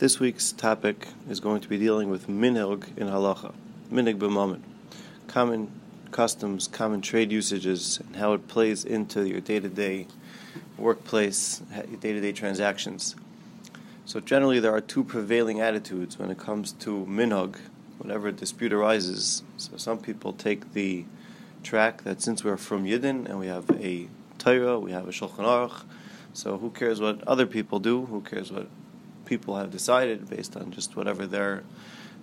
This 0.00 0.18
week's 0.18 0.52
topic 0.52 1.08
is 1.28 1.40
going 1.40 1.60
to 1.60 1.68
be 1.68 1.76
dealing 1.76 2.08
with 2.08 2.26
minhag 2.26 2.96
in 2.96 3.06
halacha, 3.06 3.52
minhag 3.92 4.16
b'mammon, 4.16 4.62
common 5.26 5.70
customs, 6.10 6.66
common 6.68 7.02
trade 7.02 7.30
usages, 7.30 8.00
and 8.06 8.16
how 8.16 8.32
it 8.32 8.48
plays 8.48 8.82
into 8.86 9.28
your 9.28 9.42
day-to-day 9.42 10.06
workplace, 10.78 11.60
day-to-day 12.00 12.32
transactions. 12.32 13.14
So 14.06 14.20
generally, 14.20 14.58
there 14.58 14.74
are 14.74 14.80
two 14.80 15.04
prevailing 15.04 15.60
attitudes 15.60 16.18
when 16.18 16.30
it 16.30 16.38
comes 16.38 16.72
to 16.72 17.04
minhag, 17.04 17.58
whenever 17.98 18.28
a 18.28 18.32
dispute 18.32 18.72
arises. 18.72 19.42
So 19.58 19.76
some 19.76 19.98
people 19.98 20.32
take 20.32 20.72
the 20.72 21.04
track 21.62 22.04
that 22.04 22.22
since 22.22 22.42
we're 22.42 22.56
from 22.56 22.86
Yidden 22.86 23.28
and 23.28 23.38
we 23.38 23.48
have 23.48 23.68
a 23.72 24.08
Torah, 24.38 24.80
we 24.80 24.92
have 24.92 25.06
a 25.06 25.12
Shulchan 25.12 25.44
Aruch, 25.44 25.82
so 26.32 26.56
who 26.56 26.70
cares 26.70 27.02
what 27.02 27.22
other 27.28 27.44
people 27.44 27.80
do? 27.80 28.06
Who 28.06 28.22
cares 28.22 28.50
what 28.50 28.66
people 29.30 29.56
have 29.56 29.70
decided 29.70 30.28
based 30.28 30.56
on 30.56 30.72
just 30.72 30.96
whatever 30.96 31.24
their 31.24 31.62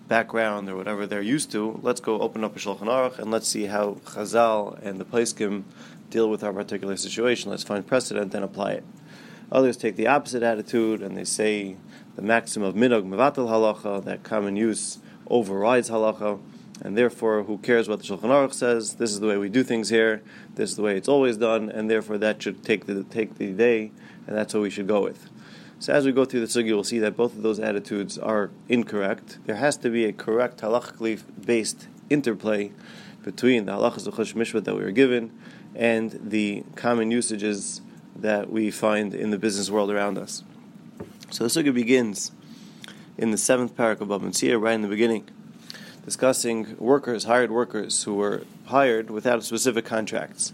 background 0.09 0.69
or 0.69 0.75
whatever 0.75 1.07
they're 1.07 1.21
used 1.21 1.49
to, 1.49 1.79
let's 1.81 2.01
go 2.01 2.19
open 2.19 2.43
up 2.43 2.53
a 2.53 2.59
Shulchan 2.59 2.89
Aruch 2.95 3.17
and 3.17 3.31
let's 3.31 3.47
see 3.47 3.65
how 3.67 3.93
Chazal 4.03 4.77
and 4.83 4.99
the 4.99 5.05
Paiskim 5.05 5.63
deal 6.09 6.29
with 6.29 6.43
our 6.43 6.51
particular 6.51 6.97
situation. 6.97 7.49
Let's 7.49 7.63
find 7.63 7.87
precedent 7.87 8.35
and 8.35 8.43
apply 8.43 8.73
it. 8.73 8.85
Others 9.53 9.77
take 9.77 9.95
the 9.95 10.07
opposite 10.07 10.43
attitude 10.43 11.01
and 11.01 11.15
they 11.17 11.23
say 11.23 11.77
the 12.17 12.21
maxim 12.21 12.61
of 12.61 12.75
minog 12.75 13.07
mevatel 13.07 13.47
halacha, 13.47 14.03
that 14.03 14.23
common 14.23 14.57
use 14.57 14.99
overrides 15.29 15.89
halacha, 15.89 16.41
and 16.81 16.97
therefore 16.97 17.43
who 17.43 17.57
cares 17.59 17.87
what 17.87 17.99
the 17.99 18.05
Shulchan 18.05 18.33
Aruch 18.35 18.53
says? 18.53 18.95
This 18.95 19.11
is 19.11 19.21
the 19.21 19.27
way 19.27 19.37
we 19.37 19.47
do 19.47 19.63
things 19.63 19.87
here. 19.87 20.21
This 20.55 20.71
is 20.71 20.75
the 20.75 20.81
way 20.81 20.97
it's 20.97 21.07
always 21.07 21.37
done, 21.37 21.69
and 21.69 21.89
therefore 21.89 22.17
that 22.17 22.43
should 22.43 22.65
take 22.65 22.85
the 22.85 23.03
take 23.05 23.37
the 23.37 23.53
day, 23.53 23.91
and 24.27 24.35
that's 24.35 24.53
what 24.53 24.61
we 24.61 24.69
should 24.69 24.87
go 24.87 25.01
with. 25.01 25.29
So 25.79 25.93
as 25.93 26.05
we 26.05 26.11
go 26.11 26.25
through 26.25 26.39
the 26.39 26.47
sugi, 26.47 26.71
we'll 26.71 26.83
see 26.83 26.97
that 26.99 27.15
both 27.15 27.35
of 27.35 27.43
those 27.43 27.59
attitudes 27.59 28.17
are 28.17 28.49
incorrect. 28.67 29.37
There 29.45 29.57
has 29.57 29.77
to 29.77 29.91
be 29.91 30.05
a 30.05 30.11
correct 30.11 30.61
halachically 30.61 31.21
based 31.45 31.87
interplay 32.09 32.71
between 33.23 33.65
the 33.65 33.73
halachas 33.73 34.07
of 34.07 34.15
Chosh 34.15 34.33
Mishpat 34.33 34.63
that 34.63 34.75
we 34.75 34.83
were 34.83 34.91
given 34.91 35.31
and 35.75 36.19
the 36.23 36.63
common 36.75 37.11
usages 37.11 37.81
that 38.15 38.49
we 38.49 38.71
find 38.71 39.13
in 39.13 39.29
the 39.29 39.37
business 39.37 39.69
world 39.69 39.91
around 39.91 40.17
us. 40.17 40.43
So 41.29 41.43
the 41.43 41.49
sugi 41.49 41.71
begins 41.71 42.31
in 43.15 43.29
the 43.29 43.37
seventh 43.37 43.75
parak 43.75 44.01
of 44.01 44.07
Bava 44.07 44.21
Metzia, 44.21 44.59
right 44.59 44.73
in 44.73 44.81
the 44.81 44.87
beginning, 44.87 45.29
discussing 46.05 46.75
workers, 46.79 47.25
hired 47.25 47.51
workers 47.51 48.03
who 48.03 48.15
were 48.15 48.45
hired 48.65 49.11
without 49.11 49.43
specific 49.43 49.85
contracts. 49.85 50.53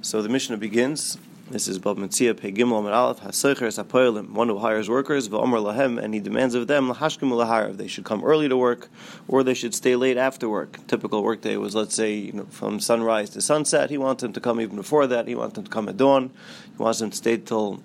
So 0.00 0.20
the 0.20 0.28
Mishnah 0.28 0.56
begins 0.56 1.18
this 1.50 1.66
is 1.66 1.78
Bava 1.78 1.96
Metzia 1.96 2.38
Pei 2.38 2.52
Gimel 2.52 2.80
Amid 2.80 2.92
Aleph 2.92 4.30
one 4.34 4.48
who 4.48 4.58
hires 4.58 4.90
workers, 4.90 5.28
V'Omer 5.30 5.62
Lahem, 5.62 6.02
and 6.02 6.12
he 6.12 6.20
demands 6.20 6.54
of 6.54 6.66
them 6.66 6.92
Lahashkim 6.92 7.30
Laharav. 7.30 7.78
They 7.78 7.86
should 7.86 8.04
come 8.04 8.22
early 8.22 8.50
to 8.50 8.56
work, 8.56 8.88
or 9.26 9.42
they 9.42 9.54
should 9.54 9.74
stay 9.74 9.96
late 9.96 10.18
after 10.18 10.46
work. 10.46 10.86
Typical 10.86 11.22
workday 11.22 11.56
was, 11.56 11.74
let's 11.74 11.94
say, 11.94 12.14
you 12.14 12.32
know, 12.32 12.46
from 12.50 12.80
sunrise 12.80 13.30
to 13.30 13.40
sunset. 13.40 13.88
He 13.88 13.96
wants 13.96 14.22
them 14.22 14.34
to 14.34 14.40
come 14.40 14.60
even 14.60 14.76
before 14.76 15.06
that. 15.06 15.26
He 15.26 15.34
wants 15.34 15.54
them 15.54 15.64
to 15.64 15.70
come 15.70 15.88
at 15.88 15.96
dawn. 15.96 16.30
He 16.76 16.82
wants 16.82 16.98
them 16.98 17.10
to 17.10 17.16
stay 17.16 17.38
till 17.38 17.82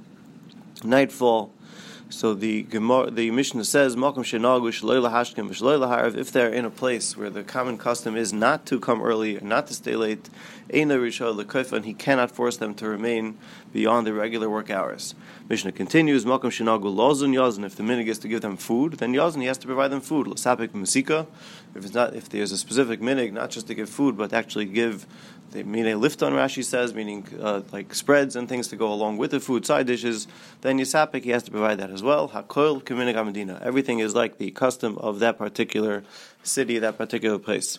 nightfall. 0.84 1.53
So 2.14 2.36
the 2.36 2.62
the 2.62 3.32
Mishnah 3.32 3.66
says, 3.66 3.96
If 3.98 4.32
they're 6.32 6.54
in 6.54 6.66
a 6.66 6.70
place 6.70 7.18
where 7.18 7.30
the 7.32 7.44
common 7.44 7.78
custom 7.80 8.16
is 8.16 8.32
not 8.32 8.68
to 8.68 8.80
come 8.80 9.02
early 9.02 9.40
not 9.42 9.66
to 9.68 9.74
stay 9.74 9.96
late, 9.96 10.30
and 10.70 11.86
he 11.86 11.94
cannot 11.96 12.30
force 12.30 12.58
them 12.58 12.76
to 12.76 12.88
remain 12.88 13.40
beyond 13.74 14.06
the 14.06 14.14
regular 14.14 14.48
work 14.48 14.70
hours. 14.70 15.16
Mishnah 15.50 15.72
continues, 15.72 16.24
If 16.24 16.30
the 16.30 16.40
minig 17.84 18.08
is 18.08 18.20
to 18.20 18.28
give 18.28 18.42
them 18.42 18.58
food, 18.58 18.94
then 18.94 19.14
yazon 19.14 19.42
he 19.42 19.48
has 19.48 19.58
to 19.58 19.66
provide 19.66 19.90
them 19.90 20.02
food. 20.02 20.28
If 20.28 21.86
it's 21.86 21.94
not, 21.96 22.16
if 22.16 22.30
there's 22.30 22.52
a 22.52 22.58
specific 22.58 23.02
minig, 23.02 23.34
not 23.34 23.50
just 23.50 23.66
to 23.68 23.74
give 23.74 23.90
food, 23.90 24.16
but 24.16 24.34
actually 24.34 24.66
give 24.66 25.08
they 25.54 25.64
mean 25.64 25.86
a 25.86 25.96
lift 25.96 26.22
on 26.24 26.34
Rashi 26.34 26.64
says, 26.64 26.94
meaning 26.94 27.26
uh, 27.40 27.62
like 27.72 27.94
spreads 27.94 28.36
and 28.36 28.50
things 28.50 28.68
to 28.70 28.76
go 28.76 28.92
along 28.92 29.18
with 29.18 29.32
the 29.32 29.40
food, 29.40 29.66
side 29.66 29.86
dishes. 29.88 30.28
Then 30.62 30.80
Yisapik, 30.80 31.24
he 31.24 31.30
has 31.30 31.44
to 31.44 31.52
provide 31.52 31.78
that 31.78 31.92
as 31.92 32.02
well. 32.02 32.30
Hakol 32.30 32.84
Kaminig 32.84 33.16
Amadina. 33.16 33.62
Everything 33.62 34.00
is 34.00 34.16
like 34.16 34.40
the 34.40 34.52
custom 34.52 34.98
of 34.98 35.20
that 35.20 35.38
particular 35.38 36.04
city, 36.42 36.80
that 36.80 36.98
particular 36.98 37.38
place. 37.38 37.78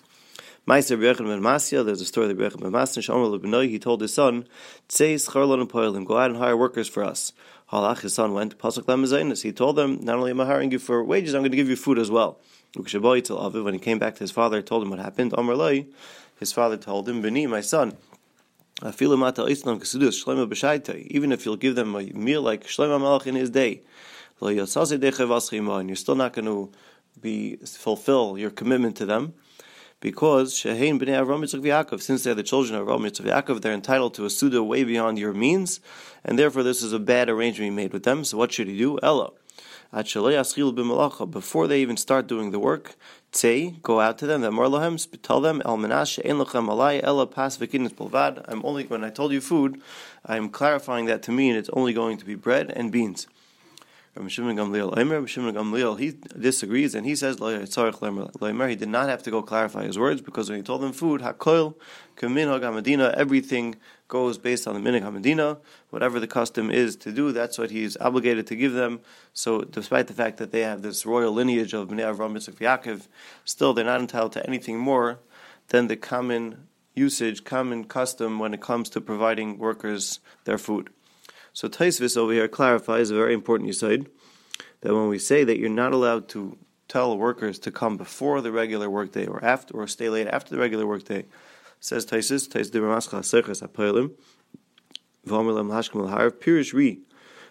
Meiser 0.66 0.96
Brechem 0.96 1.26
ben 1.26 1.84
there's 1.84 2.00
a 2.00 2.06
story 2.06 2.30
of 2.30 2.38
Brechem 2.38 2.62
ben 2.62 2.72
Masya, 2.72 3.68
he 3.68 3.78
told 3.78 4.00
his 4.00 4.14
son, 4.14 4.46
Tzeis 4.88 5.60
and 5.60 5.68
Poilim, 5.68 6.06
go 6.06 6.16
out 6.16 6.30
and 6.30 6.38
hire 6.38 6.56
workers 6.56 6.88
for 6.88 7.04
us. 7.04 7.32
Halach, 7.70 8.00
his 8.00 8.14
son 8.14 8.32
went, 8.32 8.56
Pasuk 8.56 8.84
Lemazainis, 8.84 9.42
he 9.42 9.52
told 9.52 9.76
them, 9.76 9.98
not 10.02 10.16
only 10.16 10.30
am 10.30 10.40
I 10.40 10.46
hiring 10.46 10.70
you 10.70 10.78
for 10.78 11.02
wages, 11.02 11.34
I'm 11.34 11.42
going 11.42 11.50
to 11.50 11.56
give 11.56 11.68
you 11.68 11.76
food 11.76 11.98
as 11.98 12.10
well. 12.10 12.38
When 12.76 13.74
he 13.74 13.78
came 13.78 13.98
back 13.98 14.14
to 14.14 14.20
his 14.20 14.30
father, 14.30 14.62
told 14.62 14.82
him 14.82 14.90
what 14.90 14.98
happened. 14.98 15.32
His 16.38 16.52
father 16.52 16.76
told 16.76 17.08
him, 17.08 17.22
Beni, 17.22 17.46
my 17.46 17.60
son, 17.60 17.96
even 18.82 19.22
if 21.32 21.44
you'll 21.46 21.56
give 21.56 21.74
them 21.76 21.94
a 21.94 22.02
meal 22.02 22.42
like 22.42 22.64
Shlomo 22.66 22.98
Malach 23.00 23.26
in 23.26 23.36
his 23.36 23.50
day, 23.50 23.82
you're 24.40 24.66
still 25.96 26.16
not 26.16 26.32
going 26.32 26.46
to 26.46 26.72
be 27.20 27.56
fulfill 27.56 28.36
your 28.36 28.50
commitment 28.50 28.96
to 28.96 29.06
them, 29.06 29.34
because 30.00 30.56
since 30.58 30.80
they're 30.80 32.34
the 32.34 32.42
children 32.42 32.74
of 32.78 32.88
Avram 32.88 33.04
Yitzchak 33.06 33.26
Yaakov, 33.26 33.60
they're 33.62 33.72
entitled 33.72 34.14
to 34.14 34.24
a 34.24 34.30
suda 34.30 34.62
way 34.62 34.82
beyond 34.82 35.18
your 35.18 35.32
means, 35.32 35.80
and 36.24 36.36
therefore 36.38 36.64
this 36.64 36.82
is 36.82 36.92
a 36.92 36.98
bad 36.98 37.30
arrangement 37.30 37.74
made 37.74 37.92
with 37.92 38.02
them. 38.02 38.24
So 38.24 38.36
what 38.36 38.52
should 38.52 38.66
he 38.66 38.76
do? 38.76 38.98
Ella 39.02 39.30
before 39.92 41.66
they 41.66 41.80
even 41.80 41.96
start 41.96 42.26
doing 42.26 42.50
the 42.50 42.58
work, 42.58 42.96
say, 43.32 43.70
go 43.82 44.00
out 44.00 44.18
to 44.18 44.26
them, 44.26 44.40
the 44.40 44.50
Marlahem, 44.50 45.22
tell 45.22 45.40
them, 45.40 45.62
Al 45.64 45.76
Minash, 45.76 46.22
Enlocham 46.24 46.68
Alai, 46.68 47.00
Ella 47.02 47.26
Pas 47.26 47.58
I'm 48.48 48.64
only, 48.64 48.84
when 48.86 49.04
I 49.04 49.10
told 49.10 49.32
you 49.32 49.40
food, 49.40 49.80
I'm 50.24 50.48
clarifying 50.48 51.06
that 51.06 51.22
to 51.24 51.32
mean 51.32 51.54
it's 51.54 51.70
only 51.72 51.92
going 51.92 52.16
to 52.18 52.24
be 52.24 52.34
bread 52.34 52.72
and 52.74 52.90
beans. 52.90 53.26
Rabbi 54.16 54.28
Shimon 54.28 54.56
Gamliel, 54.56 55.26
Shimon 55.26 55.54
Gamliel, 55.54 55.98
he 55.98 56.12
disagrees 56.38 56.94
and 56.94 57.04
he 57.04 57.16
says 57.16 57.38
he 57.40 58.76
did 58.76 58.88
not 58.88 59.08
have 59.08 59.22
to 59.24 59.30
go 59.30 59.42
clarify 59.42 59.84
his 59.84 59.98
words 59.98 60.20
because 60.20 60.48
when 60.48 60.58
he 60.58 60.62
told 60.62 60.82
them 60.82 60.92
food, 60.92 61.20
hakol 61.20 61.74
kamin 62.16 62.46
hamadina, 62.46 63.12
everything 63.14 63.74
goes 64.06 64.38
based 64.38 64.68
on 64.68 64.80
the 64.80 64.88
minig 64.88 65.02
hamadina. 65.02 65.58
Whatever 65.90 66.20
the 66.20 66.28
custom 66.28 66.70
is 66.70 66.94
to 66.96 67.10
do, 67.10 67.32
that's 67.32 67.58
what 67.58 67.72
he's 67.72 67.96
obligated 67.96 68.46
to 68.46 68.54
give 68.54 68.72
them. 68.72 69.00
So, 69.32 69.62
despite 69.62 70.06
the 70.06 70.14
fact 70.14 70.36
that 70.36 70.52
they 70.52 70.60
have 70.60 70.82
this 70.82 71.04
royal 71.04 71.32
lineage 71.32 71.74
of 71.74 71.88
Bnei 71.88 72.14
Avram 72.14 72.36
Yitzchak 72.36 72.58
Yaakov, 72.58 73.08
still 73.44 73.74
they're 73.74 73.84
not 73.84 74.00
entitled 74.00 74.32
to 74.32 74.46
anything 74.46 74.78
more 74.78 75.18
than 75.68 75.88
the 75.88 75.96
common 75.96 76.68
usage, 76.94 77.42
common 77.42 77.82
custom 77.84 78.38
when 78.38 78.54
it 78.54 78.60
comes 78.60 78.88
to 78.90 79.00
providing 79.00 79.58
workers 79.58 80.20
their 80.44 80.58
food. 80.58 80.90
So 81.54 81.68
Tosfos 81.68 82.16
over 82.16 82.32
here 82.32 82.48
clarifies 82.48 83.10
a 83.10 83.14
very 83.14 83.32
important 83.32 83.70
aside 83.70 84.08
that 84.80 84.92
when 84.92 85.08
we 85.08 85.20
say 85.20 85.44
that 85.44 85.56
you're 85.56 85.70
not 85.70 85.92
allowed 85.92 86.28
to 86.30 86.58
tell 86.88 87.16
workers 87.16 87.60
to 87.60 87.70
come 87.70 87.96
before 87.96 88.40
the 88.40 88.50
regular 88.50 88.90
workday 88.90 89.24
or 89.24 89.42
after 89.42 89.72
or 89.74 89.86
stay 89.86 90.08
late 90.08 90.26
after 90.26 90.52
the 90.52 90.60
regular 90.60 90.84
workday, 90.84 91.24
says 91.78 92.04
Tosfos, 92.04 92.50
Tais 92.50 92.70
de 92.70 92.80
Ramascha 92.80 93.20
Serchas 93.20 93.62
Apoilim, 93.62 94.10
Vomilam 95.24 95.70
Hashkim 95.70 96.10
Al 96.10 96.30
Pirish 96.32 96.72
Ri. 96.72 96.98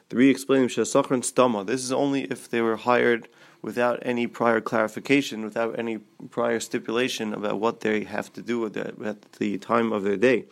The 0.10 0.18
Ri 0.18 0.30
explaining 0.30 0.68
Shasachran 0.68 1.24
Stama. 1.24 1.66
This 1.66 1.82
is 1.82 1.94
only 1.94 2.24
if 2.24 2.50
they 2.50 2.62
were 2.62 2.76
hired 2.76 3.30
without 3.62 4.00
any 4.02 4.28
prior 4.28 4.60
clarification, 4.60 5.46
without 5.46 5.80
any 5.80 6.00
prior 6.30 6.60
stipulation 6.60 7.34
about 7.34 7.62
what 7.62 7.80
they 7.80 8.04
have 8.04 8.34
to 8.34 8.42
do 8.42 8.66
at 8.66 8.74
the, 8.74 8.94
at 9.06 9.32
the 9.34 9.58
time 9.60 9.94
of 9.94 10.04
their 10.04 10.18
day. 10.18 10.44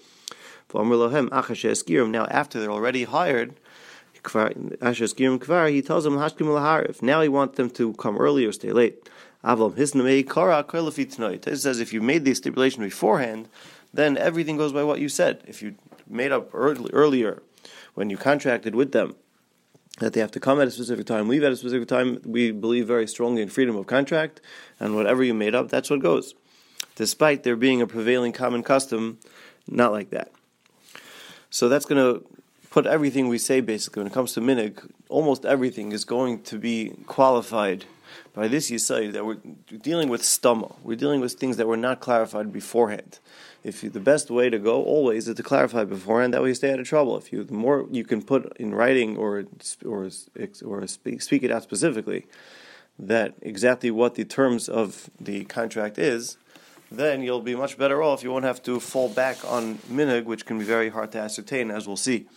Now, 0.73 2.25
after 2.25 2.59
they're 2.59 2.71
already 2.71 3.05
hired, 3.05 3.55
he 4.13 5.81
tells 5.81 6.03
them 6.03 6.15
Now 7.01 7.21
he 7.21 7.29
wants 7.29 7.57
them 7.57 7.69
to 7.71 7.93
come 7.93 8.17
early 8.17 8.45
or 8.45 8.51
stay 8.51 8.71
late. 8.71 9.09
It 9.43 11.57
says 11.57 11.79
if 11.79 11.93
you 11.93 12.01
made 12.01 12.25
the 12.25 12.33
stipulation 12.35 12.83
beforehand, 12.83 13.49
then 13.93 14.17
everything 14.17 14.57
goes 14.57 14.71
by 14.71 14.83
what 14.83 14.99
you 14.99 15.09
said. 15.09 15.43
If 15.47 15.61
you 15.61 15.75
made 16.07 16.31
up 16.31 16.49
early, 16.53 16.89
earlier 16.93 17.41
when 17.93 18.09
you 18.09 18.17
contracted 18.17 18.75
with 18.75 18.91
them 18.91 19.15
that 19.99 20.13
they 20.13 20.19
have 20.19 20.31
to 20.31 20.39
come 20.39 20.61
at 20.61 20.67
a 20.67 20.71
specific 20.71 21.05
time, 21.05 21.27
leave 21.27 21.43
at 21.43 21.51
a 21.51 21.57
specific 21.57 21.87
time, 21.87 22.21
we 22.25 22.51
believe 22.51 22.87
very 22.87 23.07
strongly 23.07 23.41
in 23.41 23.49
freedom 23.49 23.75
of 23.75 23.87
contract, 23.87 24.41
and 24.79 24.95
whatever 24.95 25.23
you 25.23 25.33
made 25.33 25.53
up, 25.53 25.69
that's 25.69 25.89
what 25.89 25.99
goes. 25.99 26.33
Despite 26.95 27.43
there 27.43 27.55
being 27.55 27.81
a 27.81 27.87
prevailing 27.87 28.31
common 28.31 28.63
custom, 28.63 29.19
not 29.67 29.91
like 29.91 30.09
that. 30.11 30.31
So 31.51 31.69
that's 31.69 31.85
going 31.85 32.01
to 32.01 32.25
put 32.69 32.87
everything 32.87 33.27
we 33.27 33.37
say 33.37 33.59
basically 33.59 34.01
when 34.01 34.11
it 34.11 34.13
comes 34.13 34.33
to 34.33 34.41
minig, 34.41 34.89
almost 35.09 35.45
everything 35.45 35.91
is 35.91 36.05
going 36.05 36.41
to 36.43 36.57
be 36.57 36.93
qualified 37.05 37.85
by 38.33 38.47
this 38.47 38.71
you 38.71 38.79
say 38.79 39.07
that 39.07 39.25
we're 39.25 39.37
dealing 39.81 40.07
with 40.07 40.21
stama. 40.21 40.73
We're 40.81 40.95
dealing 40.95 41.19
with 41.19 41.33
things 41.33 41.57
that 41.57 41.67
were 41.67 41.77
not 41.77 41.99
clarified 41.99 42.53
beforehand. 42.53 43.19
If 43.63 43.83
you, 43.83 43.89
the 43.89 43.99
best 43.99 44.31
way 44.31 44.49
to 44.49 44.57
go 44.57 44.81
always 44.81 45.27
is 45.27 45.35
to 45.35 45.43
clarify 45.43 45.83
beforehand, 45.83 46.33
that 46.33 46.41
way 46.41 46.49
you 46.49 46.55
stay 46.55 46.71
out 46.71 46.79
of 46.79 46.87
trouble. 46.87 47.17
If 47.17 47.31
you 47.33 47.43
the 47.43 47.53
more 47.53 47.85
you 47.91 48.05
can 48.05 48.21
put 48.21 48.55
in 48.57 48.73
writing 48.73 49.17
or 49.17 49.43
or 49.85 50.09
or 50.65 50.87
speak, 50.87 51.21
speak 51.21 51.43
it 51.43 51.51
out 51.51 51.63
specifically, 51.63 52.25
that 52.97 53.35
exactly 53.41 53.91
what 53.91 54.15
the 54.15 54.23
terms 54.23 54.69
of 54.69 55.09
the 55.19 55.43
contract 55.45 55.99
is, 55.99 56.37
then 56.91 57.23
you'll 57.23 57.41
be 57.41 57.55
much 57.55 57.77
better 57.77 58.03
off. 58.03 58.23
You 58.23 58.31
won't 58.31 58.45
have 58.45 58.61
to 58.63 58.79
fall 58.79 59.09
back 59.09 59.37
on 59.45 59.75
minig, 59.89 60.25
which 60.25 60.45
can 60.45 60.59
be 60.59 60.65
very 60.65 60.89
hard 60.89 61.11
to 61.13 61.19
ascertain, 61.19 61.71
as 61.71 61.87
we'll 61.87 61.97
see. 61.97 62.27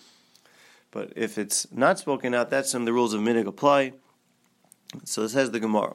But 0.93 1.13
if 1.17 1.39
it's 1.39 1.67
not 1.73 1.99
spoken 1.99 2.35
out, 2.35 2.51
that's 2.51 2.73
when 2.73 2.85
the 2.85 2.93
rules 2.93 3.15
of 3.15 3.21
minig 3.21 3.47
apply. 3.47 3.95
So 5.05 5.23
this 5.23 5.33
says 5.33 5.51
the 5.51 5.59
Gemara. 5.59 5.95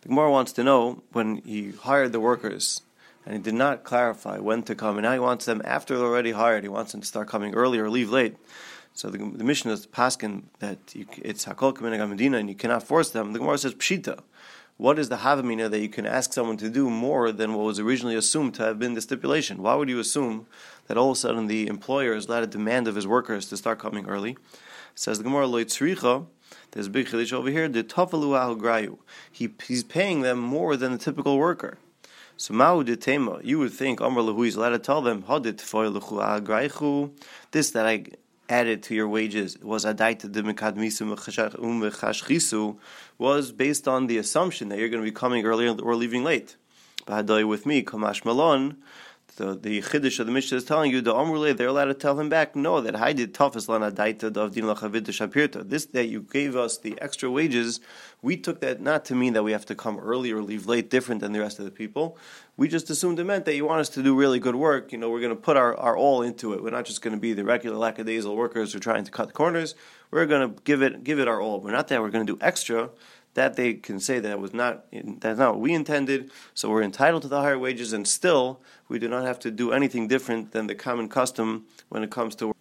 The 0.00 0.08
Gemara 0.08 0.30
wants 0.30 0.52
to 0.52 0.64
know 0.64 1.02
when 1.12 1.42
he 1.44 1.72
hired 1.72 2.12
the 2.12 2.20
workers 2.20 2.80
and 3.26 3.34
he 3.34 3.42
did 3.42 3.54
not 3.54 3.84
clarify 3.84 4.38
when 4.38 4.62
to 4.62 4.74
come, 4.74 4.96
and 4.96 5.04
now 5.04 5.12
he 5.12 5.18
wants 5.18 5.44
them 5.44 5.60
after 5.64 5.98
they're 5.98 6.06
already 6.06 6.32
hired. 6.32 6.62
He 6.62 6.70
wants 6.70 6.92
them 6.92 7.02
to 7.02 7.06
start 7.06 7.28
coming 7.28 7.54
early 7.54 7.78
or 7.78 7.90
leave 7.90 8.10
late. 8.10 8.36
So 8.94 9.10
the, 9.10 9.18
the 9.18 9.44
Mishnah 9.44 9.72
is 9.72 9.86
paskin 9.86 10.44
that 10.58 10.78
you, 10.94 11.06
it's 11.18 11.44
hakol 11.44 11.78
medina 12.08 12.38
and 12.38 12.48
you 12.48 12.54
cannot 12.54 12.82
force 12.82 13.10
them. 13.10 13.32
The 13.32 13.38
Gemara 13.38 13.58
says 13.58 13.74
pshita. 13.74 14.20
What 14.80 14.98
is 14.98 15.10
the 15.10 15.18
havamina 15.18 15.70
that 15.70 15.80
you 15.80 15.90
can 15.90 16.06
ask 16.06 16.32
someone 16.32 16.56
to 16.56 16.70
do 16.70 16.88
more 16.88 17.32
than 17.32 17.52
what 17.52 17.66
was 17.66 17.78
originally 17.78 18.14
assumed 18.14 18.54
to 18.54 18.62
have 18.62 18.78
been 18.78 18.94
the 18.94 19.02
stipulation? 19.02 19.62
Why 19.62 19.74
would 19.74 19.90
you 19.90 20.00
assume 20.00 20.46
that 20.86 20.96
all 20.96 21.10
of 21.10 21.18
a 21.18 21.20
sudden 21.20 21.48
the 21.48 21.66
employer 21.66 22.14
is 22.14 22.24
allowed 22.24 22.40
to 22.40 22.46
demand 22.46 22.88
of 22.88 22.94
his 22.94 23.06
workers 23.06 23.46
to 23.50 23.58
start 23.58 23.78
coming 23.78 24.06
early? 24.06 24.38
Says 24.94 25.18
the 25.18 25.24
Gemara 25.24 25.44
loitzricha. 25.48 26.24
There's 26.70 26.86
a 26.86 26.90
big 26.90 27.08
chiddush 27.08 27.30
over 27.30 27.50
here. 27.50 27.68
The 27.68 27.84
tafalu 27.84 28.58
grayu. 28.58 28.96
He 29.30 29.50
he's 29.68 29.84
paying 29.84 30.22
them 30.22 30.38
more 30.38 30.78
than 30.78 30.92
the 30.92 30.98
typical 30.98 31.36
worker. 31.36 31.76
So 32.38 32.54
ma'u 32.54 32.98
tema. 32.98 33.40
You 33.44 33.58
would 33.58 33.74
think 33.74 34.00
Amr 34.00 34.22
Lahu 34.22 34.46
is 34.46 34.56
allowed 34.56 34.70
to 34.70 34.78
tell 34.78 35.02
them 35.02 35.24
hadit 35.24 35.60
This 37.50 37.70
that 37.72 37.86
I 37.86 38.04
added 38.50 38.82
to 38.82 38.94
your 38.94 39.08
wages 39.08 39.56
was 39.62 39.84
um 39.84 39.96
was 43.18 43.52
based 43.52 43.88
on 43.88 44.06
the 44.08 44.18
assumption 44.18 44.68
that 44.68 44.78
you're 44.78 44.88
going 44.88 45.02
to 45.02 45.10
be 45.10 45.14
coming 45.14 45.46
early 45.46 45.68
or 45.68 45.94
leaving 45.94 46.24
late. 46.24 46.56
With 47.08 47.64
me, 47.64 47.82
kamash 47.82 48.24
malon, 48.24 48.76
the 49.40 49.54
the 49.54 49.80
chiddush 49.80 50.20
of 50.20 50.26
the 50.26 50.32
Mishnah 50.32 50.58
is 50.58 50.64
telling 50.64 50.90
you 50.90 51.00
the 51.00 51.14
Amrule 51.14 51.56
they're 51.56 51.68
allowed 51.68 51.86
to 51.86 51.94
tell 51.94 52.20
him 52.20 52.28
back 52.28 52.54
no 52.54 52.80
that 52.82 52.94
I 52.94 53.12
did 53.12 53.32
toughest 53.32 53.68
lana 53.68 53.90
daita 53.90 54.36
of 54.36 54.52
din 54.52 54.64
shapirta 54.64 55.68
this 55.68 55.86
that 55.86 56.06
you 56.06 56.20
gave 56.20 56.54
us 56.54 56.76
the 56.78 57.00
extra 57.00 57.30
wages. 57.30 57.80
We 58.22 58.36
took 58.36 58.60
that 58.60 58.82
not 58.82 59.06
to 59.06 59.14
mean 59.14 59.32
that 59.32 59.42
we 59.42 59.52
have 59.52 59.64
to 59.66 59.74
come 59.74 59.98
early 59.98 60.30
or 60.30 60.42
leave 60.42 60.66
late 60.66 60.90
different 60.90 61.22
than 61.22 61.32
the 61.32 61.40
rest 61.40 61.58
of 61.58 61.64
the 61.64 61.70
people. 61.70 62.18
We 62.58 62.68
just 62.68 62.90
assumed 62.90 63.18
it 63.18 63.24
meant 63.24 63.46
that 63.46 63.56
you 63.56 63.64
want 63.64 63.80
us 63.80 63.88
to 63.90 64.02
do 64.02 64.14
really 64.14 64.38
good 64.38 64.56
work. 64.56 64.92
You 64.92 64.98
know 64.98 65.08
we're 65.08 65.20
going 65.20 65.34
to 65.34 65.40
put 65.40 65.56
our, 65.56 65.74
our 65.76 65.96
all 65.96 66.20
into 66.20 66.52
it. 66.52 66.62
We're 66.62 66.70
not 66.70 66.84
just 66.84 67.00
going 67.00 67.14
to 67.14 67.20
be 67.20 67.32
the 67.32 67.44
regular 67.44 67.78
lackadaisical 67.78 68.36
workers 68.36 68.72
who 68.72 68.76
are 68.76 68.80
trying 68.80 69.04
to 69.04 69.10
cut 69.10 69.32
corners. 69.32 69.74
We're 70.10 70.26
going 70.26 70.54
to 70.54 70.62
give 70.62 70.82
it 70.82 71.02
give 71.02 71.18
it 71.18 71.28
our 71.28 71.40
all. 71.40 71.60
We're 71.60 71.72
not 71.72 71.88
that 71.88 72.02
we're 72.02 72.10
going 72.10 72.26
to 72.26 72.32
do 72.34 72.38
extra 72.42 72.90
that 73.40 73.56
they 73.56 73.72
can 73.72 73.98
say 73.98 74.18
that 74.18 74.38
was 74.38 74.52
not 74.52 74.84
that's 75.22 75.38
not 75.38 75.52
what 75.54 75.60
we 75.60 75.72
intended. 75.72 76.30
So 76.52 76.68
we're 76.68 76.82
entitled 76.82 77.22
to 77.22 77.28
the 77.28 77.40
higher 77.40 77.58
wages, 77.58 77.94
and 77.94 78.06
still 78.06 78.60
we 78.90 78.98
do 78.98 79.08
not 79.08 79.24
have 79.24 79.38
to 79.40 79.50
do 79.50 79.72
anything 79.72 80.08
different 80.08 80.52
than 80.52 80.66
the 80.66 80.74
common 80.74 81.08
custom 81.08 81.64
when 81.88 82.02
it 82.02 82.10
comes 82.10 82.34
to. 82.36 82.48
Work. 82.48 82.56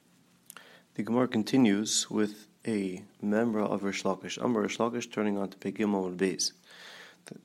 The 0.95 1.03
Gemara 1.03 1.27
continues 1.27 2.09
with 2.09 2.47
a 2.65 3.03
member 3.21 3.59
of 3.59 3.81
Reish 3.81 4.03
Lakish, 4.03 4.41
Amr 4.41 4.65
Reish 4.65 4.77
Lakish, 4.77 5.11
turning 5.11 5.37
on 5.37 5.49
to 5.49 5.57
Pegimel 5.57 6.15
Beis. 6.15 6.53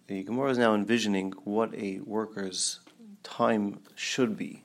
The 0.06 0.22
Gemara 0.22 0.50
is 0.50 0.58
now 0.58 0.72
envisioning 0.72 1.32
what 1.42 1.75
a 1.75 1.98
worker's 2.16 2.81
time 3.25 3.81
should 3.96 4.36
be. 4.36 4.62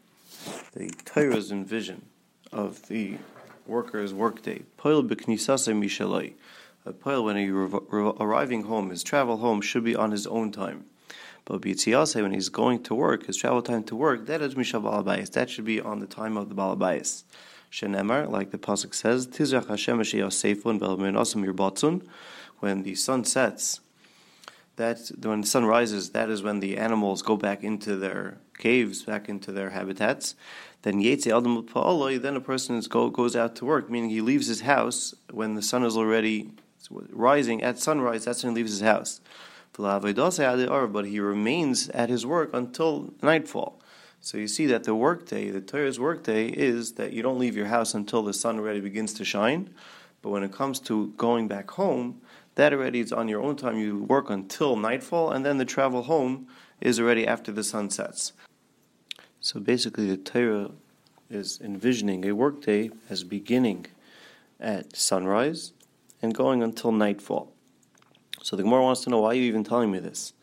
The 0.74 0.92
Torah's 1.06 1.52
envision 1.52 2.06
of 2.52 2.88
the 2.88 3.18
worker's 3.66 4.14
workday. 4.14 4.60
Poil 4.78 5.04
b'knisase 5.04 5.74
mishalai 5.84 6.34
a 6.86 6.94
poil 6.94 7.24
when 7.26 7.38
he's 7.38 7.52
arriving 7.52 8.64
home, 8.64 8.90
his 8.90 9.04
travel 9.04 9.38
home 9.38 9.62
should 9.62 9.84
be 9.84 9.96
on 9.96 10.12
his 10.12 10.26
own 10.28 10.52
time. 10.52 10.86
But 11.46 11.62
b'yitziyase, 11.62 12.22
when 12.22 12.32
he's 12.32 12.50
going 12.50 12.84
to 12.84 12.96
work, 12.96 13.26
his 13.26 13.38
travel 13.38 13.62
time 13.62 13.84
to 13.86 13.96
work, 13.96 14.28
that 14.28 14.42
is 14.42 14.56
mishav 14.56 14.84
balabayis. 14.84 15.32
That 15.32 15.50
should 15.50 15.66
be 15.66 15.82
on 15.82 16.00
the 16.00 16.08
time 16.08 16.38
of 16.38 16.50
the 16.50 16.56
balabayis. 16.56 17.24
Shenemar, 17.72 18.30
like 18.30 18.52
the 18.52 18.58
pasuk 18.58 18.94
says, 18.94 19.28
tizrach 19.28 19.68
Hashem 19.68 20.00
seifun. 20.00 20.82
When 22.60 22.84
the 22.84 22.96
sun 22.96 23.24
sets, 23.24 23.80
that 24.76 25.12
when 25.22 25.42
the 25.42 25.48
sun 25.48 25.66
rises, 25.66 26.12
that 26.12 26.30
is 26.30 26.42
when 26.42 26.60
the 26.60 26.78
animals 26.78 27.22
go 27.22 27.38
back 27.38 27.64
into 27.64 27.96
their 27.96 28.38
caves, 28.58 29.04
back 29.04 29.30
into 29.30 29.52
their 29.52 29.70
habitats. 29.72 30.36
Then 30.82 31.02
yetze 31.02 31.28
adam 31.28 32.22
then 32.22 32.36
a 32.36 32.42
person 32.42 32.80
go, 32.90 33.10
goes 33.10 33.36
out 33.36 33.56
to 33.58 33.66
work, 33.66 33.90
meaning 33.90 34.10
he 34.10 34.22
leaves 34.22 34.48
his 34.48 34.62
house 34.62 35.14
when 35.32 35.56
the 35.56 35.62
sun 35.62 35.84
is 35.84 35.98
already 35.98 36.52
rising 36.90 37.64
at 37.64 37.80
sunrise, 37.80 38.26
that's 38.26 38.44
when 38.44 38.54
he 38.54 38.62
leaves 38.62 38.72
his 38.72 38.82
house. 38.82 39.22
But 39.74 41.06
he 41.06 41.20
remains 41.20 41.90
at 41.90 42.10
his 42.10 42.26
work 42.26 42.50
until 42.54 43.14
nightfall. 43.22 43.82
So 44.22 44.38
you 44.38 44.48
see 44.48 44.66
that 44.66 44.84
the 44.84 44.96
workday, 44.96 45.50
the 45.50 45.62
Torah's 45.62 46.00
workday, 46.00 46.48
is 46.50 46.94
that 46.94 47.14
you 47.14 47.22
don't 47.22 47.40
leave 47.40 47.56
your 47.56 47.68
house 47.68 47.94
until 47.94 48.22
the 48.22 48.34
sun 48.34 48.60
already 48.60 48.82
begins 48.82 49.14
to 49.14 49.24
shine. 49.24 49.70
But 50.22 50.32
when 50.32 50.44
it 50.44 50.52
comes 50.52 50.82
to 50.82 51.14
going 51.16 51.48
back 51.48 51.72
home, 51.72 52.20
that 52.56 52.74
already 52.74 53.00
is 53.00 53.14
on 53.14 53.30
your 53.30 53.42
own 53.42 53.56
time. 53.56 53.78
You 53.78 54.04
work 54.04 54.30
until 54.30 54.76
nightfall, 54.76 55.32
and 55.32 55.46
then 55.46 55.58
the 55.58 55.66
travel 55.66 56.04
home 56.04 56.48
is 56.82 57.00
already 57.00 57.26
after 57.26 57.54
the 57.54 57.64
sun 57.64 57.90
sets. 57.90 58.34
So 59.40 59.62
basically, 59.62 60.10
the 60.10 60.18
Torah 60.18 60.72
is 61.30 61.62
envisioning 61.64 62.26
a 62.26 62.34
workday 62.34 62.92
as 63.10 63.24
beginning 63.24 63.86
at 64.60 64.98
sunrise 64.98 65.72
and 66.22 66.34
going 66.34 66.64
until 66.64 66.92
nightfall. 66.92 67.54
So 68.42 68.56
the 68.56 68.64
Gemara 68.64 68.84
wants 68.84 69.02
to 69.02 69.10
know 69.10 69.20
why 69.20 69.30
are 69.30 69.34
you 69.36 69.44
even 69.44 69.64
telling 69.64 69.92
me 69.92 70.00
this. 70.00 70.34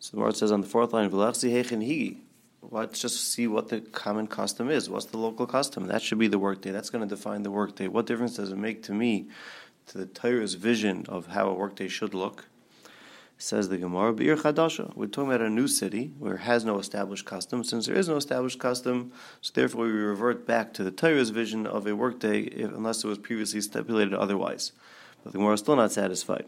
So 0.00 0.10
the 0.10 0.16
Gemara 0.18 0.34
says 0.34 0.52
on 0.52 0.60
the 0.60 0.66
fourth 0.66 0.92
line, 0.92 1.10
higi. 1.10 2.18
Let's 2.68 3.00
just 3.00 3.32
see 3.32 3.46
what 3.46 3.68
the 3.68 3.80
common 3.80 4.26
custom 4.26 4.70
is. 4.70 4.90
What's 4.90 5.06
the 5.06 5.18
local 5.18 5.46
custom? 5.46 5.86
That 5.86 6.02
should 6.02 6.18
be 6.18 6.26
the 6.26 6.38
workday. 6.38 6.72
That's 6.72 6.90
going 6.90 7.08
to 7.08 7.14
define 7.14 7.44
the 7.44 7.50
workday. 7.50 7.86
What 7.86 8.06
difference 8.06 8.36
does 8.36 8.50
it 8.50 8.58
make 8.58 8.82
to 8.84 8.92
me, 8.92 9.28
to 9.86 9.98
the 9.98 10.06
Torah's 10.06 10.54
vision 10.54 11.04
of 11.08 11.28
how 11.28 11.48
a 11.48 11.54
workday 11.54 11.86
should 11.86 12.12
look? 12.12 12.46
Says 13.38 13.68
the 13.68 13.76
Gemara, 13.76 14.12
Bir 14.14 14.36
Chadasha. 14.36 14.96
We're 14.96 15.06
talking 15.06 15.30
about 15.30 15.46
a 15.46 15.50
new 15.50 15.68
city 15.68 16.10
where 16.18 16.34
it 16.34 16.40
has 16.40 16.64
no 16.64 16.78
established 16.78 17.26
custom. 17.26 17.62
Since 17.62 17.86
there 17.86 17.94
is 17.94 18.08
no 18.08 18.16
established 18.16 18.58
custom, 18.58 19.12
so 19.42 19.52
therefore 19.54 19.84
we 19.84 19.92
revert 19.92 20.46
back 20.46 20.72
to 20.74 20.82
the 20.82 20.90
Torah's 20.90 21.30
vision 21.30 21.66
of 21.66 21.86
a 21.86 21.94
workday, 21.94 22.48
unless 22.62 23.04
it 23.04 23.08
was 23.08 23.18
previously 23.18 23.60
stipulated 23.60 24.14
otherwise. 24.14 24.72
But 25.26 25.32
the 25.32 25.38
Gemara 25.38 25.54
is 25.54 25.60
still 25.60 25.74
not 25.74 25.90
satisfied. 25.90 26.46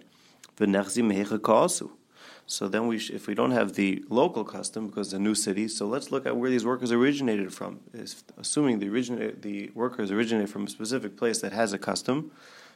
So 2.46 2.68
then, 2.68 2.86
we 2.86 3.00
sh- 3.00 3.10
if 3.10 3.26
we 3.26 3.34
don't 3.34 3.50
have 3.50 3.72
the 3.72 4.04
local 4.08 4.44
custom 4.44 4.86
because 4.86 5.08
it's 5.08 5.14
a 5.14 5.18
new 5.18 5.34
city, 5.34 5.66
so 5.66 5.84
let's 5.88 6.12
look 6.12 6.26
at 6.26 6.36
where 6.36 6.48
these 6.48 6.64
workers 6.64 6.92
originated 6.92 7.52
from. 7.52 7.80
If, 7.92 8.22
assuming 8.36 8.78
the 8.78 8.88
originate, 8.88 9.42
the 9.42 9.72
workers 9.74 10.12
originated 10.12 10.48
from 10.50 10.66
a 10.66 10.70
specific 10.70 11.16
place 11.16 11.40
that 11.40 11.52
has 11.52 11.72
a 11.72 11.78
custom, 11.78 12.30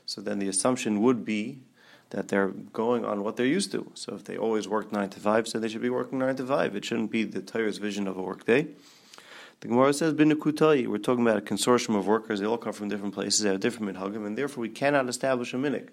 so 0.04 0.21
then 0.21 0.40
the 0.40 0.49
assumption 0.49 1.02
would 1.02 1.25
be 1.25 1.61
that 2.11 2.26
they're 2.26 2.49
going 2.49 3.04
on 3.04 3.23
what 3.23 3.37
they're 3.37 3.47
used 3.47 3.71
to. 3.71 3.88
So 3.94 4.16
if 4.16 4.25
they 4.25 4.37
always 4.37 4.66
work 4.66 4.90
nine 4.90 5.11
to 5.11 5.21
five, 5.21 5.47
so 5.47 5.61
they 5.61 5.68
should 5.68 5.82
be 5.82 5.88
working 5.88 6.18
nine 6.18 6.35
to 6.35 6.44
five. 6.44 6.75
It 6.75 6.85
shouldn't 6.85 7.12
be 7.12 7.23
the 7.23 7.42
Torah's 7.42 7.78
vision 7.78 8.09
of 8.09 8.16
a 8.16 8.23
workday. 8.23 8.66
The 9.62 9.69
Gemara 9.69 9.92
says, 9.92 10.12
"Binukutayi." 10.14 10.88
We're 10.88 10.99
talking 10.99 11.25
about 11.25 11.38
a 11.38 11.40
consortium 11.40 11.95
of 11.97 12.09
workers. 12.09 12.40
They 12.40 12.47
all 12.47 12.59
come 12.59 12.73
from 12.73 12.88
different 12.88 13.14
places. 13.14 13.42
They 13.42 13.50
have 13.50 13.61
different 13.61 13.97
minhagim, 13.97 14.26
and 14.26 14.37
therefore 14.37 14.62
we 14.62 14.69
cannot 14.69 15.09
establish 15.09 15.54
a 15.54 15.57
minig. 15.57 15.90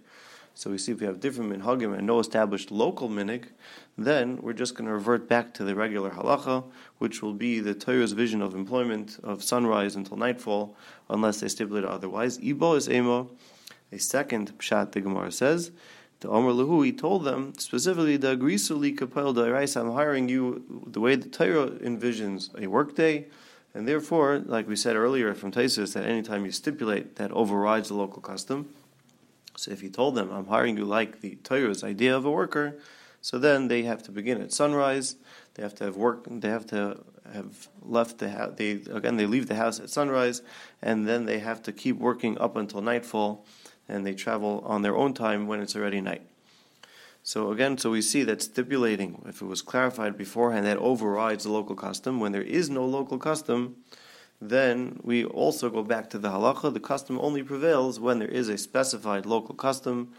So 0.56 0.72
we 0.72 0.80
see 0.80 0.94
if 0.94 1.02
we 1.02 1.06
have 1.06 1.20
different 1.20 1.54
minhagim 1.54 1.96
and 1.96 2.08
no 2.08 2.18
established 2.18 2.72
local 2.72 3.10
minig, 3.10 3.44
then 3.96 4.40
we're 4.42 4.54
just 4.54 4.74
going 4.74 4.88
to 4.88 4.94
revert 4.94 5.30
back 5.30 5.54
to 5.54 5.64
the 5.64 5.76
regular 5.76 6.10
halacha, 6.10 6.64
which 6.98 7.22
will 7.22 7.36
be 7.36 7.60
the 7.60 7.76
Torah's 7.76 8.14
vision 8.14 8.42
of 8.42 8.56
employment 8.56 9.20
of 9.22 9.44
sunrise 9.44 9.96
until 9.96 10.18
nightfall, 10.18 10.76
unless 11.08 11.40
they 11.40 11.48
stipulate 11.48 11.86
otherwise. 11.86 12.40
Ibo 12.40 12.74
is 12.74 12.90
emo. 12.90 13.30
A 13.92 14.00
second 14.00 14.58
pshat 14.58 14.94
the 14.94 15.02
Gemara 15.02 15.32
says. 15.32 15.70
The 16.22 16.30
Omer 16.30 16.54
Lahu, 16.54 16.84
he 16.84 16.92
told 16.92 17.24
them 17.24 17.54
specifically, 17.60 18.18
the 18.18 18.36
Agrisuli 18.36 18.98
Kapel 18.98 19.38
I'm 19.38 19.92
hiring 19.94 20.28
you 20.28 20.84
the 20.88 21.00
way 21.00 21.16
the 21.16 21.30
Torah 21.30 21.70
envisions 21.70 22.50
a 22.60 22.66
workday 22.66 23.28
and 23.74 23.88
therefore, 23.88 24.40
like 24.46 24.68
we 24.68 24.76
said 24.76 24.96
earlier 24.96 25.34
from 25.34 25.52
Tosfos, 25.52 25.94
that 25.94 26.06
anytime 26.06 26.46
you 26.46 26.52
stipulate, 26.52 27.16
that 27.18 27.32
overrides 27.32 27.90
the 27.90 27.96
local 27.96 28.22
custom. 28.22 28.70
So 29.56 29.72
if 29.72 29.84
you 29.84 29.90
told 29.90 30.16
them, 30.16 30.32
I'm 30.32 30.48
hiring 30.48 30.78
you 30.78 30.86
like 30.86 31.22
the 31.22 31.36
Torah's 31.44 31.84
idea 31.84 32.16
of 32.16 32.26
a 32.26 32.32
worker, 32.32 32.78
so 33.22 33.38
then 33.38 33.68
they 33.68 33.84
have 33.84 34.02
to 34.04 34.12
begin 34.12 34.42
at 34.42 34.54
sunrise. 34.54 35.18
They 35.54 35.64
have 35.64 35.76
to 35.76 35.84
have 35.84 35.98
work. 35.98 36.26
They 36.30 36.50
have 36.50 36.66
to 36.68 37.04
have 37.34 37.68
left 37.82 38.20
the 38.20 38.30
house. 38.30 38.54
They 38.56 38.72
again 38.72 39.18
they 39.18 39.26
leave 39.26 39.48
the 39.48 39.56
house 39.56 39.80
at 39.80 39.90
sunrise, 39.90 40.42
and 40.82 41.08
then 41.08 41.26
they 41.26 41.40
have 41.40 41.62
to 41.64 41.72
keep 41.72 41.98
working 41.98 42.38
up 42.38 42.56
until 42.56 42.82
nightfall, 42.82 43.46
and 43.88 44.06
they 44.06 44.14
travel 44.14 44.64
on 44.66 44.82
their 44.82 44.96
own 44.96 45.14
time 45.14 45.48
when 45.48 45.60
it's 45.60 45.76
already 45.76 46.02
night. 46.02 46.29
So 47.24 47.52
again, 47.52 47.78
so 47.78 47.92
we 47.92 48.02
see 48.02 48.24
that 48.24 48.42
stipulating, 48.42 49.24
if 49.28 49.42
it 49.42 49.46
was 49.46 49.62
clarified 49.62 50.18
beforehand, 50.18 50.66
that 50.66 50.78
overrides 50.78 51.44
the 51.44 51.52
local 51.52 51.76
custom. 51.76 52.20
When 52.20 52.32
there 52.32 52.42
is 52.42 52.70
no 52.70 52.86
local 52.86 53.18
custom, 53.18 53.76
then 54.42 55.00
we 55.04 55.26
also 55.26 55.70
go 55.70 55.84
back 55.84 56.10
to 56.12 56.18
the 56.18 56.30
halacha. 56.30 56.74
The 56.74 56.80
custom 56.80 57.20
only 57.20 57.44
prevails 57.44 58.00
when 58.00 58.20
there 58.20 58.28
is 58.28 58.50
a 58.50 58.58
specified 58.58 59.26
local 59.26 59.54
custom 59.54 60.14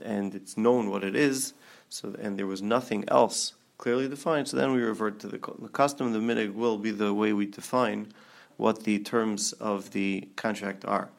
and 0.00 0.34
it's 0.34 0.56
known 0.56 0.90
what 0.90 1.04
it 1.04 1.16
is, 1.16 1.54
so 1.88 2.14
and 2.20 2.38
there 2.38 2.46
was 2.46 2.62
nothing 2.62 3.04
else 3.08 3.54
clearly 3.78 4.08
defined, 4.08 4.46
so 4.46 4.56
then 4.56 4.72
we 4.72 4.80
revert 4.80 5.18
to 5.20 5.26
the, 5.26 5.38
the 5.58 5.68
custom. 5.68 6.12
The 6.12 6.20
minig 6.20 6.54
will 6.54 6.78
be 6.78 6.92
the 6.92 7.12
way 7.12 7.32
we 7.32 7.46
define 7.46 8.12
what 8.56 8.84
the 8.84 9.00
terms 9.00 9.52
of 9.54 9.90
the 9.90 10.28
contract 10.36 10.84
are. 10.84 11.10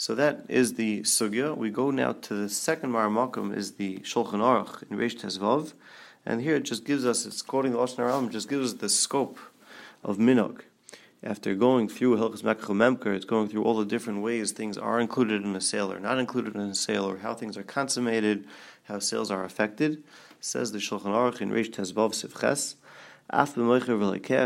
So 0.00 0.14
that 0.14 0.46
is 0.48 0.74
the 0.74 1.02
sugya. 1.02 1.54
We 1.54 1.68
go 1.68 1.90
now 1.90 2.12
to 2.12 2.32
the 2.32 2.48
second 2.48 2.90
maramakum 2.90 3.54
is 3.54 3.72
the 3.72 3.98
Shulchan 3.98 4.40
Aruch 4.40 4.82
in 4.90 4.96
Reish 4.96 5.20
Tezvav, 5.20 5.74
and 6.24 6.40
here 6.40 6.56
it 6.56 6.62
just 6.62 6.86
gives 6.86 7.04
us, 7.04 7.26
it's 7.26 7.42
quoting 7.42 7.72
the 7.72 7.78
Lashon 7.78 7.98
Haram, 7.98 8.30
just 8.30 8.48
gives 8.48 8.72
us 8.72 8.80
the 8.80 8.88
scope 8.88 9.38
of 10.02 10.16
minog. 10.16 10.62
After 11.22 11.54
going 11.54 11.86
through 11.86 12.16
Hilchas 12.16 12.42
Mekach 12.42 12.68
Memker, 12.68 13.14
it's 13.14 13.26
going 13.26 13.50
through 13.50 13.62
all 13.62 13.76
the 13.76 13.84
different 13.84 14.22
ways 14.22 14.52
things 14.52 14.78
are 14.78 14.98
included 14.98 15.44
in 15.44 15.54
a 15.54 15.60
sale 15.60 15.92
or 15.92 16.00
not 16.00 16.18
included 16.18 16.54
in 16.54 16.62
a 16.62 16.74
sale, 16.74 17.04
or 17.04 17.18
how 17.18 17.34
things 17.34 17.58
are 17.58 17.62
consummated, 17.62 18.46
how 18.84 19.00
sales 19.00 19.30
are 19.30 19.44
affected. 19.44 20.02
Says 20.40 20.72
the 20.72 20.78
Shulchan 20.78 21.12
Aruch 21.12 21.42
in 21.42 21.50
Reish 21.50 21.72
Tezvav 21.72 22.12
Sivches, 22.12 22.76
Af 23.32 23.56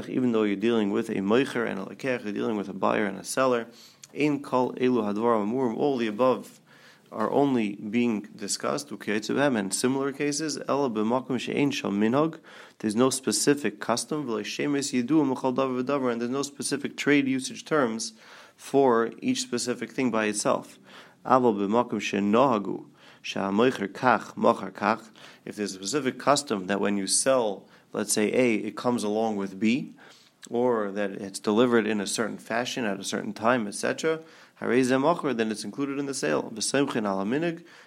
even 0.09 0.33
though 0.33 0.43
you're 0.43 0.57
dealing 0.57 0.91
with 0.91 1.09
a 1.11 1.15
moicher 1.15 1.67
and 1.67 1.79
a 1.79 1.85
lekech, 1.85 2.25
you're 2.25 2.33
dealing 2.33 2.57
with 2.57 2.69
a 2.69 2.75
buyer 2.75 3.07
and 3.07 3.19
a 3.19 3.25
seller, 3.25 3.67
in 4.15 4.41
kol 4.41 4.73
elu 4.75 5.03
hadvar 5.03 5.77
all 5.77 5.97
the 5.97 6.07
above 6.07 6.61
are 7.13 7.31
only 7.31 7.77
being 7.77 8.29
discussed, 8.35 8.91
and 8.91 9.75
similar 9.75 10.13
cases, 10.13 10.59
ela 10.69 10.91
b'makom 10.91 11.39
she'ein 11.39 11.71
shal 11.71 11.93
there's 12.79 12.97
no 12.97 13.11
specific 13.11 13.79
custom, 13.79 14.29
and 14.29 14.45
there's 16.21 16.31
no 16.31 16.43
specific 16.43 16.97
trade 16.97 17.29
usage 17.29 17.65
terms 17.65 18.15
for 18.57 19.13
each 19.21 19.43
specific 19.43 19.93
thing 19.93 20.11
by 20.11 20.25
itself. 20.27 20.79
Aval 21.25 21.55
b'makom 21.57 22.01
she'nohagu, 22.01 22.85
if 25.47 25.57
there's 25.57 25.71
a 25.71 25.75
specific 25.75 26.19
custom 26.19 26.67
that 26.67 26.81
when 26.81 26.97
you 26.99 27.07
sell, 27.07 27.65
let's 27.93 28.13
say 28.13 28.31
A, 28.33 28.57
it 28.57 28.77
comes 28.77 29.03
along 29.03 29.37
with 29.37 29.59
B, 29.59 29.95
or 30.51 30.91
that 30.91 31.13
it's 31.13 31.39
delivered 31.39 31.87
in 31.87 32.01
a 32.01 32.07
certain 32.07 32.39
fashion 32.39 32.85
at 32.85 33.01
a 33.01 33.05
certain 33.05 33.33
time, 33.33 33.67
etc., 33.67 34.21
then 34.61 35.51
it's 35.51 35.65
included 35.65 35.99
in 35.99 36.07
the 36.07 36.15
sale. 36.15 36.53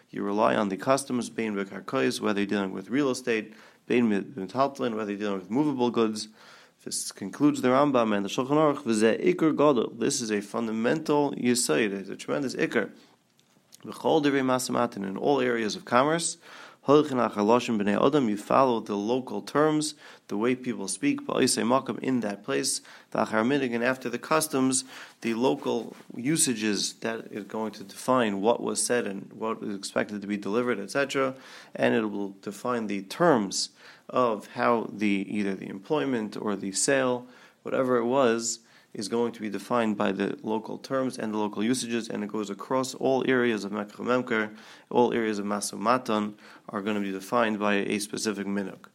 You 0.10 0.24
rely 0.24 0.56
on 0.56 0.70
the 0.70 0.78
customs, 0.78 1.32
whether 1.32 2.40
you're 2.40 2.48
dealing 2.48 2.72
with 2.72 2.90
real 2.90 3.10
estate, 3.10 3.54
whether 3.88 4.02
you're 4.10 5.18
dealing 5.18 5.40
with 5.40 5.50
movable 5.50 5.90
goods. 5.90 6.28
This 6.84 7.12
concludes 7.12 7.62
the 7.62 7.70
Rambam 7.70 8.16
and 8.16 8.24
the 8.26 8.30
Shulchan 8.30 8.52
Aruch. 8.52 8.84
Gadol. 9.58 9.94
This 9.98 10.22
is 10.22 10.32
a 10.32 10.42
fundamental 10.42 11.32
yisoid. 11.34 11.92
It's 11.92 12.10
a 12.10 12.16
tremendous 12.16 12.56
ikr. 12.56 12.92
In 13.84 15.18
all 15.18 15.42
areas 15.42 15.76
of 15.76 15.86
commerce, 15.86 16.38
you 18.30 18.38
follow 18.38 18.80
the 18.80 18.96
local 18.96 19.42
terms, 19.42 19.94
the 20.30 20.38
way 20.38 20.56
people 20.56 20.88
speak, 20.88 21.28
in 22.02 22.22
that 22.22 22.46
place, 22.46 22.80
and 23.74 23.84
after 23.84 24.08
the 24.10 24.18
customs, 24.18 24.86
the 25.20 25.34
local 25.34 25.98
usages 26.16 26.94
that 27.02 27.28
is 27.30 27.44
going 27.44 27.74
to 27.74 27.84
define 27.84 28.40
what 28.40 28.64
was 28.64 28.82
said 28.82 29.06
and 29.06 29.34
what 29.34 29.62
is 29.62 29.76
expected 29.76 30.22
to 30.22 30.28
be 30.28 30.38
delivered, 30.38 30.80
etc. 30.80 31.36
And 31.76 31.94
it 31.94 32.06
will 32.06 32.38
define 32.42 32.88
the 32.88 33.02
terms 33.02 33.72
of 34.08 34.48
how 34.54 34.90
the 34.90 35.28
either 35.30 35.56
the 35.56 35.68
employment 35.68 36.38
or 36.40 36.56
the 36.56 36.72
sale, 36.72 37.28
whatever 37.64 37.98
it 37.98 38.06
was, 38.06 38.60
is 38.94 39.08
going 39.08 39.32
to 39.32 39.42
be 39.42 39.50
defined 39.50 39.98
by 39.98 40.12
the 40.12 40.38
local 40.44 40.78
terms 40.78 41.18
and 41.18 41.34
the 41.34 41.38
local 41.38 41.64
usages, 41.64 42.10
and 42.10 42.24
it 42.24 42.32
goes 42.32 42.50
across 42.50 42.96
all 42.96 43.24
areas 43.28 43.64
of 43.64 43.72
Mekach 43.72 44.56
all 44.90 45.14
areas 45.14 45.40
of 45.40 45.46
Masumatan 45.46 46.34
are 46.70 46.82
going 46.82 46.96
to 46.96 47.02
be 47.02 47.12
defined 47.12 47.60
by 47.60 47.76
a 47.76 48.00
specific 48.00 48.48
minuk. 48.48 48.86